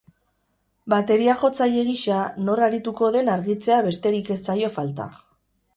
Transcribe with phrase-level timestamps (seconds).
[0.93, 5.13] Bateria-jotzaile gisa nor arituko den argitzea besterik ez zaio falta.